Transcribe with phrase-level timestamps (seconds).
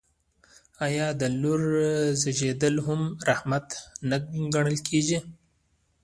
[0.85, 1.61] آیا د لور
[2.21, 3.67] زیږیدل هم رحمت
[4.09, 4.17] نه
[4.53, 5.17] ګڼل کیږي؟